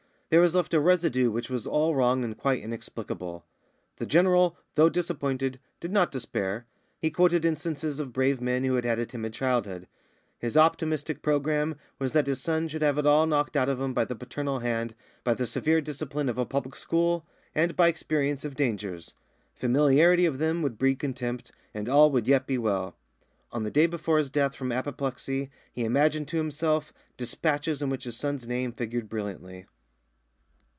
[0.31, 3.43] There was left a residue which was all wrong and quite inexplicable.
[3.97, 6.65] The General, though disappointed, did not despair.
[7.01, 9.89] He quoted instances of brave men who had had a timid childhood.
[10.39, 13.93] His optimistic programme was that his son should have it all knocked out of him
[13.93, 14.95] by the paternal hand,
[15.25, 19.13] by the severe discipline of a public school, and by experience of dangers.
[19.53, 22.95] Familiarity of them would breed contempt, and all would yet be well.
[23.51, 28.05] On the day before his death from apoplexy he imagined to himself despatches in which
[28.05, 29.65] his son's name figured brilliantly.